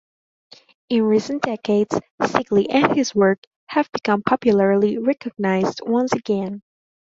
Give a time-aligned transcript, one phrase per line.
[0.89, 6.63] In recent decades, Stickley and his work have become popularly recognized once again.